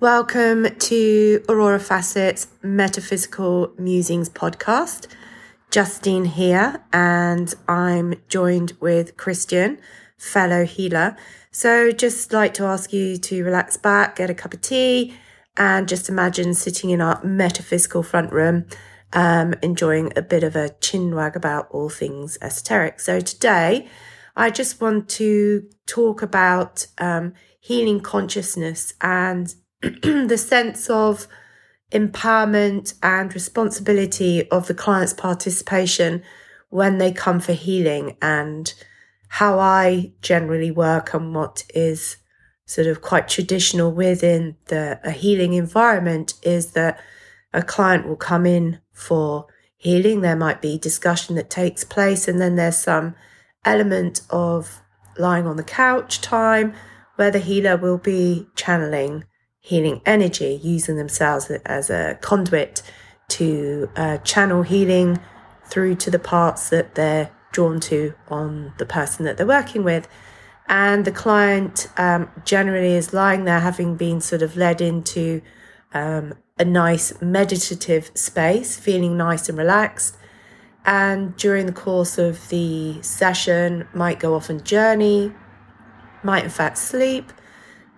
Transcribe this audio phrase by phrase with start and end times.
[0.00, 5.08] Welcome to Aurora Facet's Metaphysical Musings podcast.
[5.72, 9.80] Justine here, and I'm joined with Christian,
[10.16, 11.16] fellow healer.
[11.50, 15.16] So, just like to ask you to relax back, get a cup of tea,
[15.56, 18.66] and just imagine sitting in our metaphysical front room,
[19.14, 23.00] um, enjoying a bit of a chin wag about all things esoteric.
[23.00, 23.88] So, today
[24.36, 29.52] I just want to talk about um, healing consciousness and
[29.82, 31.28] the sense of
[31.92, 36.22] empowerment and responsibility of the client's participation
[36.68, 38.74] when they come for healing and
[39.28, 42.16] how I generally work and what is
[42.66, 47.00] sort of quite traditional within the a healing environment is that
[47.54, 50.20] a client will come in for healing.
[50.20, 53.14] There might be discussion that takes place, and then there's some
[53.64, 54.82] element of
[55.18, 56.74] lying on the couch time
[57.16, 59.24] where the healer will be channeling
[59.68, 62.80] healing energy, using themselves as a conduit
[63.28, 65.20] to uh, channel healing
[65.66, 70.08] through to the parts that they're drawn to on the person that they're working with.
[70.68, 75.42] And the client um, generally is lying there having been sort of led into
[75.92, 80.16] um, a nice meditative space, feeling nice and relaxed.
[80.86, 85.30] And during the course of the session, might go off on journey,
[86.22, 87.34] might in fact sleep,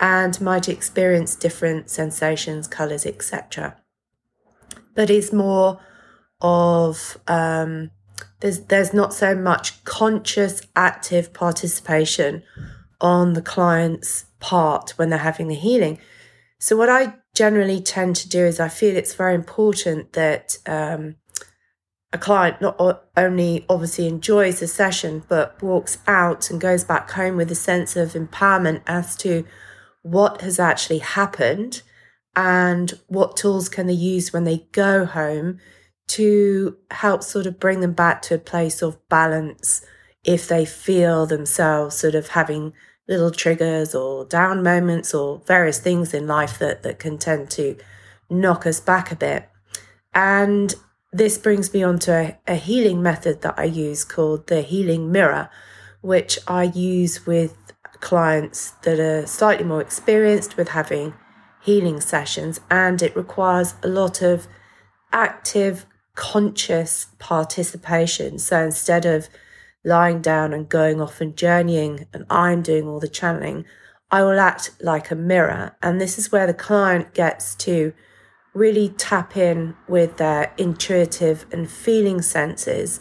[0.00, 3.76] and might experience different sensations, colours, etc.
[4.94, 5.80] But it's more
[6.40, 7.90] of um,
[8.40, 12.42] there's there's not so much conscious active participation
[13.00, 15.98] on the client's part when they're having the healing.
[16.58, 21.16] So what I generally tend to do is I feel it's very important that um,
[22.12, 22.80] a client not
[23.16, 27.96] only obviously enjoys the session but walks out and goes back home with a sense
[27.96, 29.44] of empowerment as to
[30.10, 31.82] what has actually happened
[32.34, 35.58] and what tools can they use when they go home
[36.06, 39.84] to help sort of bring them back to a place of balance
[40.24, 42.72] if they feel themselves sort of having
[43.06, 47.76] little triggers or down moments or various things in life that, that can tend to
[48.30, 49.48] knock us back a bit.
[50.14, 50.74] And
[51.12, 55.10] this brings me on to a, a healing method that I use called the healing
[55.10, 55.50] mirror,
[56.00, 57.67] which I use with
[58.00, 61.14] clients that are slightly more experienced with having
[61.62, 64.46] healing sessions, and it requires a lot of
[65.12, 68.38] active, conscious participation.
[68.38, 69.28] So instead of
[69.84, 73.64] lying down and going off and journeying, and I'm doing all the channeling,
[74.10, 75.76] I will act like a mirror.
[75.82, 77.92] And this is where the client gets to
[78.54, 82.98] really tap in with their intuitive and feeling senses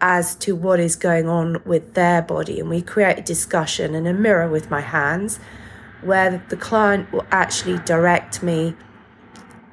[0.00, 2.60] as to what is going on with their body.
[2.60, 5.40] And we create a discussion and a mirror with my hands
[6.02, 8.76] where the client will actually direct me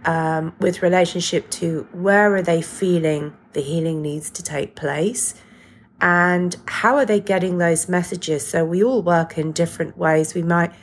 [0.06, 5.36] um, with relationship to where are they feeling the healing needs to take place
[6.02, 8.46] and how are they getting those messages.
[8.46, 10.34] So we all work in different ways.
[10.34, 10.74] We might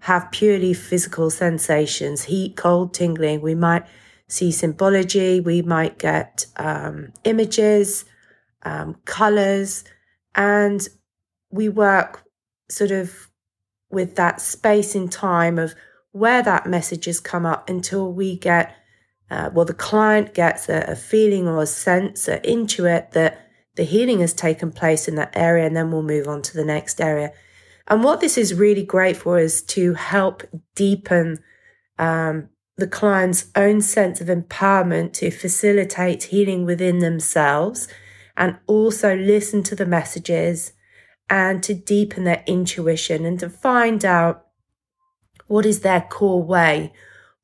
[0.00, 3.40] have purely physical sensations heat cold tingling.
[3.40, 3.84] We might
[4.28, 5.40] see symbology.
[5.40, 8.04] We might get um, images
[8.62, 9.84] um, colors,
[10.34, 10.88] and
[11.50, 12.24] we work
[12.68, 13.28] sort of
[13.90, 15.74] with that space in time of
[16.12, 18.74] where that message has come up until we get,
[19.30, 23.84] uh, well, the client gets a, a feeling or a sense, or intuit that the
[23.84, 27.00] healing has taken place in that area, and then we'll move on to the next
[27.00, 27.32] area.
[27.88, 30.42] And what this is really great for is to help
[30.74, 31.42] deepen
[31.98, 37.88] um, the client's own sense of empowerment to facilitate healing within themselves
[38.36, 40.72] and also listen to the messages
[41.28, 44.46] and to deepen their intuition and to find out
[45.46, 46.92] what is their core way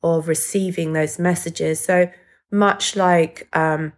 [0.02, 1.80] of receiving those messages.
[1.80, 2.10] So
[2.50, 3.92] much like um,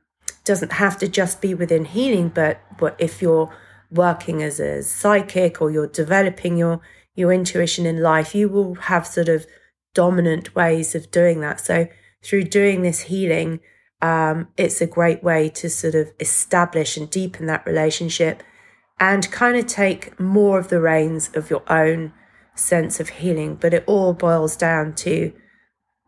[0.45, 3.55] doesn't have to just be within healing, but but if you're
[3.91, 6.81] working as a psychic or you're developing your
[7.15, 9.47] your intuition in life, you will have sort of
[9.95, 11.61] dominant ways of doing that.
[11.61, 11.89] So
[12.23, 13.61] through doing this healing,
[14.01, 18.43] um, it's a great way to sort of establish and deepen that relationship
[19.01, 22.13] and kind of take more of the reins of your own
[22.55, 23.57] sense of healing.
[23.57, 25.33] But it all boils down to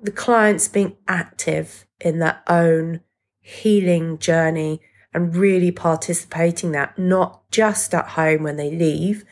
[0.01, 3.01] the clients being active in their own
[3.41, 4.81] healing journey
[5.13, 9.25] and really participating that not just at home when they leave,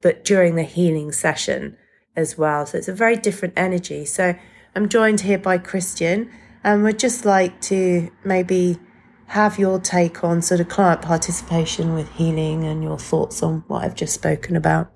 [0.00, 1.76] but during the healing session
[2.14, 2.66] as well.
[2.66, 4.04] So it's a very different energy.
[4.04, 4.36] So
[4.76, 6.30] I'm joined here by Christian
[6.64, 8.78] and we'd just like to maybe
[9.26, 13.84] have your take on sort of client participation with healing and your thoughts on what
[13.84, 14.90] I've just spoken about.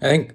[0.00, 0.34] I think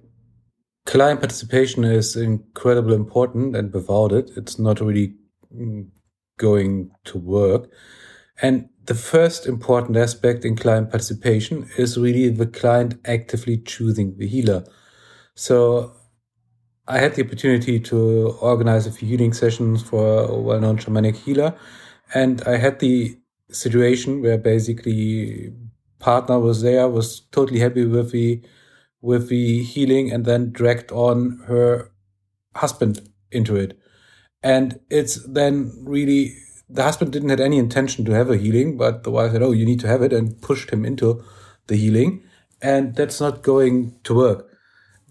[0.85, 5.15] client participation is incredibly important, and without it, it's not really
[5.53, 5.87] mm,
[6.37, 7.69] going to work.
[8.41, 14.27] And the first important aspect in client participation is really the client actively choosing the
[14.27, 14.63] healer.
[15.35, 15.96] So
[16.87, 21.53] I had the opportunity to organize a few healing sessions for a well-known shamanic healer,
[22.13, 23.17] and I had the
[23.51, 25.53] situation where basically
[25.99, 28.41] partner was there, was totally happy with the
[29.01, 31.91] with the healing, and then dragged on her
[32.55, 33.77] husband into it,
[34.41, 36.35] and it's then really
[36.69, 39.51] the husband didn't have any intention to have a healing, but the wife said, "Oh,
[39.51, 41.21] you need to have it," and pushed him into
[41.67, 42.23] the healing,
[42.61, 44.56] and that's not going to work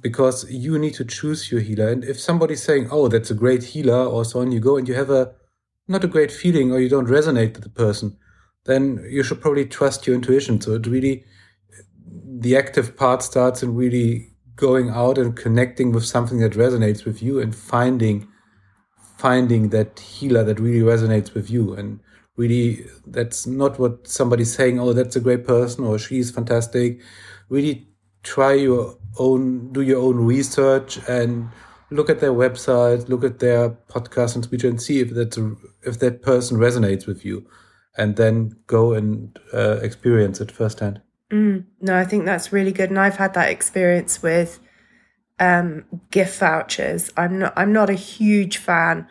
[0.09, 1.89] because you need to choose your healer.
[1.89, 4.87] And if somebody's saying, "Oh, that's a great healer," or so on, you go and
[4.89, 5.23] you have a
[5.89, 8.17] not a great feeling, or you don't resonate with the person,
[8.67, 8.83] then
[9.17, 10.61] you should probably trust your intuition.
[10.61, 11.25] So it really
[12.47, 14.09] the active part starts in really
[14.57, 18.29] going out and connecting with something that resonates with you and finding
[19.19, 22.01] finding that healer that really resonates with you and
[22.37, 27.01] really that's not what somebody's saying oh that's a great person or she's fantastic
[27.49, 27.89] really
[28.27, 31.49] try your own do your own research and
[31.91, 35.55] look at their website look at their podcast and speech and see if that's a,
[35.83, 37.47] if that person resonates with you
[37.97, 41.01] and then go and uh, experience it firsthand
[41.31, 44.59] mm, no i think that's really good and i've had that experience with
[45.39, 47.13] um, gift vouchers.
[47.17, 49.07] I'm not I'm not a huge fan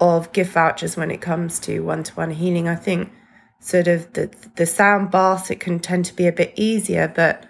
[0.00, 2.68] of gift vouchers when it comes to one to one healing.
[2.68, 3.12] I think
[3.60, 7.46] sort of the the sound baths it can tend to be a bit easier, but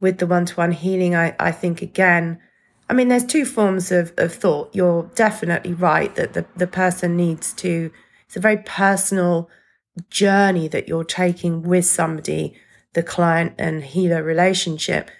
[0.00, 2.38] with the one to one healing, I, I think again,
[2.88, 4.74] I mean there's two forms of, of thought.
[4.74, 7.90] You're definitely right that the, the person needs to
[8.26, 9.50] it's a very personal
[10.08, 12.54] journey that you're taking with somebody,
[12.92, 15.10] the client and healer relationship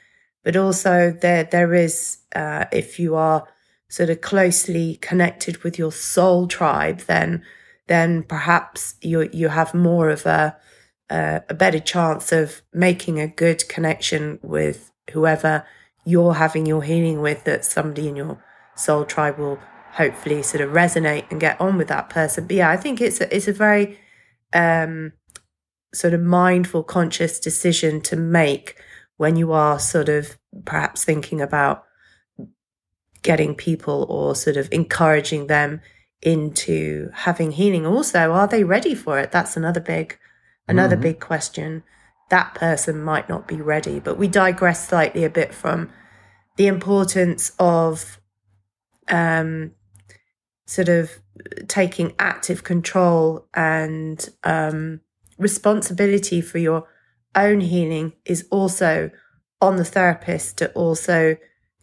[0.43, 3.47] but also there there is uh, if you are
[3.89, 7.43] sort of closely connected with your soul tribe, then
[7.87, 10.57] then perhaps you you have more of a
[11.11, 15.67] a, a better chance of making a good connection with whoever
[16.05, 17.45] you're having your healing with.
[17.45, 18.43] That somebody in your
[18.77, 19.59] soul tribe will
[19.93, 22.47] hopefully sort of resonate and get on with that person.
[22.47, 23.99] But yeah, I think it's a, it's a very
[24.53, 25.13] um,
[25.93, 28.81] sort of mindful, conscious decision to make
[29.17, 31.85] when you are sort of perhaps thinking about
[33.23, 35.81] getting people or sort of encouraging them
[36.23, 40.19] into having healing also are they ready for it that's another big
[40.71, 41.03] another mm-hmm.
[41.03, 41.83] big question
[42.31, 45.91] that person might not be ready but we digress slightly a bit from
[46.57, 48.19] the importance of
[49.09, 49.73] um
[50.67, 51.11] sort of
[51.67, 55.01] taking active control and um
[55.39, 56.87] responsibility for your
[57.35, 59.11] own healing is also
[59.61, 61.37] on the therapist to also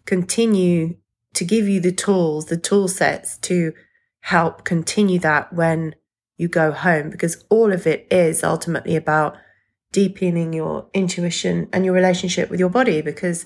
[0.06, 0.96] continue
[1.34, 3.74] to give you the tools, the tool sets to
[4.22, 5.96] help continue that when
[6.38, 9.38] you go home, because all of it is ultimately about
[9.92, 13.02] deepening your intuition and your relationship with your body.
[13.02, 13.46] Because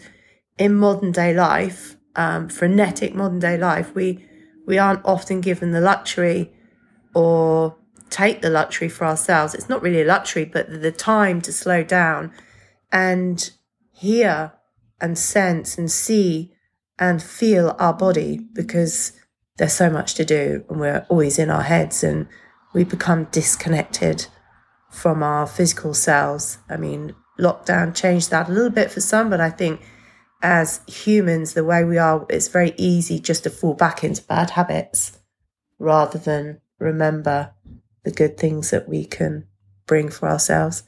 [0.57, 4.25] in modern day life, um, frenetic modern day life, we
[4.67, 6.51] we aren't often given the luxury
[7.15, 7.75] or
[8.09, 9.55] take the luxury for ourselves.
[9.55, 12.31] It's not really a luxury, but the time to slow down
[12.91, 13.49] and
[13.91, 14.53] hear
[14.99, 16.53] and sense and see
[16.99, 19.13] and feel our body because
[19.57, 22.27] there's so much to do and we're always in our heads and
[22.73, 24.27] we become disconnected
[24.89, 26.57] from our physical selves.
[26.69, 29.81] I mean, lockdown changed that a little bit for some, but I think
[30.41, 34.51] as humans, the way we are, it's very easy just to fall back into bad
[34.51, 35.19] habits
[35.79, 37.53] rather than remember
[38.03, 39.45] the good things that we can
[39.85, 40.83] bring for ourselves.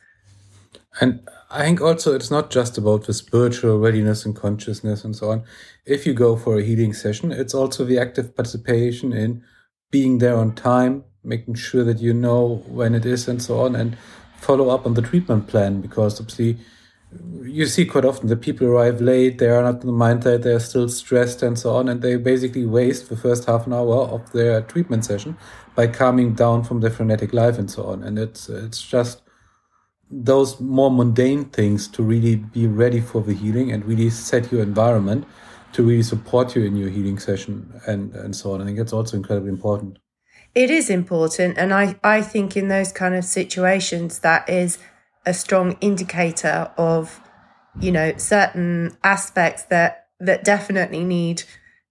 [1.02, 5.32] And I think also it's not just about the spiritual readiness and consciousness and so
[5.32, 5.44] on.
[5.86, 9.44] If you go for a healing session, it's also the active participation in
[9.92, 13.75] being there on time, making sure that you know when it is and so on,
[13.75, 13.98] and
[14.38, 16.58] follow up on the treatment plan because obviously
[17.44, 20.60] you see quite often the people arrive late, they are not in the mindset, they're
[20.60, 24.32] still stressed and so on, and they basically waste the first half an hour of
[24.32, 25.38] their treatment session
[25.75, 28.03] by calming down from their frenetic life and so on.
[28.03, 29.22] And it's it's just
[30.10, 34.62] those more mundane things to really be ready for the healing and really set your
[34.62, 35.25] environment
[35.74, 38.62] to really support you in your healing session and and so on.
[38.62, 40.02] I think it's also incredibly important.
[40.55, 44.77] It is important, and I I think in those kind of situations that is
[45.25, 47.19] a strong indicator of
[47.79, 51.43] you know certain aspects that that definitely need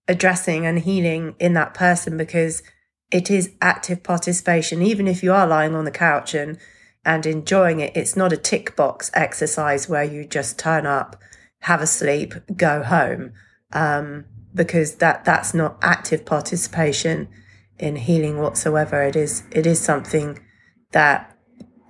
[0.06, 2.62] addressing and healing in that person because
[3.10, 4.80] it is active participation.
[4.80, 6.56] Even if you are lying on the couch and
[7.04, 11.20] and enjoying it it's not a tick box exercise where you just turn up
[11.62, 13.32] have a sleep go home.
[13.72, 17.28] Um, because that that's not active participation
[17.78, 19.02] in healing whatsoever.
[19.02, 20.38] It is it is something
[20.92, 21.36] that,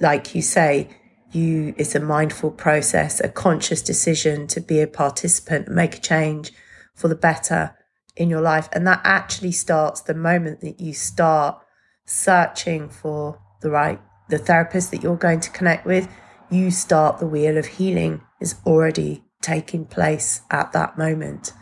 [0.01, 0.89] like you say,
[1.33, 6.53] you it's a mindful process, a conscious decision to be a participant, make a change
[6.95, 7.77] for the better
[8.17, 8.69] in your life.
[8.73, 11.59] And that actually starts the moment that you start
[12.05, 16.09] searching for the right the therapist that you're going to connect with,
[16.51, 21.53] you start the wheel of healing is already taking place at that moment.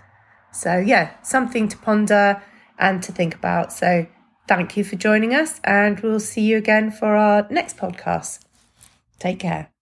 [0.53, 2.43] So yeah, something to ponder
[2.81, 3.73] and to think about.
[3.73, 4.07] So
[4.49, 8.41] thank you for joining us and we'll see you again for our next podcast.
[9.19, 9.80] Take care.